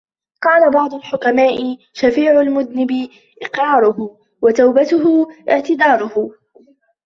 وَقَالَ 0.43 0.71
بَعْضُ 0.71 0.93
الْحُكَمَاءِ 0.93 1.77
شَفِيعُ 1.93 2.41
الْمُذْنِبِ 2.41 3.09
إقْرَارُهُ، 3.43 4.17
وَتَوْبَتُهُ 4.43 5.27
اعْتِذَارُهُ 5.49 6.31